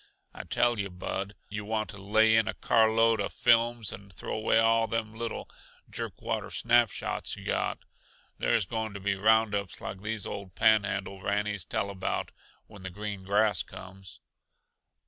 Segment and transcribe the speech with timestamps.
[0.33, 4.11] I tell yuh, Bud, yuh want to lay in a car load uh films and
[4.11, 5.47] throw away all them little,
[5.87, 7.85] jerk water snap shots yuh got.
[8.39, 12.31] There's going to be roundups like these old Panhandle rannies tell about,
[12.65, 14.19] when the green grass comes."